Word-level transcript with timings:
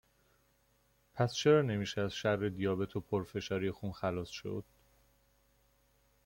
پس 1.13 1.33
چرا 1.33 1.61
نمیشه 1.61 2.01
از 2.01 2.13
شَرّ 2.13 2.49
دیابِت 2.49 2.95
و 2.95 2.99
پُرفشاری 2.99 3.71
خون 3.71 3.91
خلاص 3.91 4.29
شد؟ 4.29 4.63